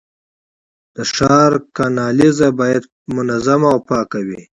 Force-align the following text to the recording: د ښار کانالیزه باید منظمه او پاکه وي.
د 0.95 0.97
ښار 1.13 1.51
کانالیزه 1.77 2.49
باید 2.59 2.83
منظمه 3.15 3.67
او 3.73 3.79
پاکه 3.89 4.19
وي. 4.27 4.41